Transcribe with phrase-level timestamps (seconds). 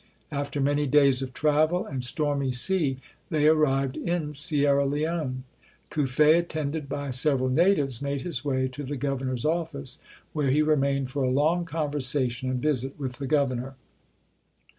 [0.31, 2.97] After many days of travel and stormy sea,
[3.29, 5.43] they arrived in Sierra Leone.
[5.91, 9.99] Cuffe, attended by sev eral natives, made his way to the governor's office,
[10.33, 13.75] where he remained for a long conversation and visit with the Governor.